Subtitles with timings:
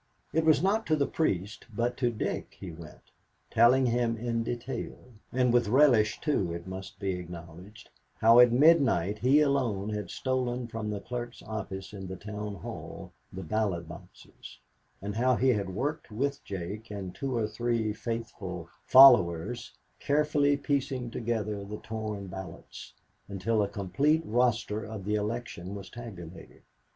[0.33, 3.11] It was not to the priest, but to Dick, he went;
[3.51, 4.97] telling him in detail,
[5.31, 10.65] and with relish too, it must be acknowledged, how at midnight he alone had stolen
[10.65, 14.57] from the clerk's office in the town hall the ballot boxes,
[15.03, 21.11] and how he had worked with Jake and two or three faithful followers, carefully piecing
[21.11, 22.95] together the torn ballots,
[23.27, 26.63] until a complete roster of the election was tabulated.